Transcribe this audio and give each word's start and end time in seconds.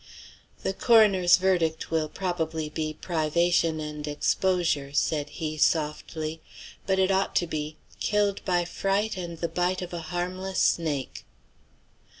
"The 0.63 0.73
coroner's 0.73 1.37
verdict 1.37 1.91
will 1.91 2.09
probably 2.09 2.69
be 2.69 2.91
'privation 2.95 3.79
and 3.79 4.07
exposure,'" 4.07 4.93
said 4.93 5.29
he 5.29 5.59
softly; 5.59 6.41
"but 6.87 6.97
it 6.97 7.11
ought 7.11 7.35
to 7.35 7.45
be, 7.45 7.77
'killed 7.99 8.43
by 8.43 8.65
fright 8.65 9.15
and 9.15 9.37
the 9.37 9.47
bite 9.47 9.83
of 9.83 9.93
a 9.93 9.99
harmless 10.09 10.57
snake.'" 10.59 11.23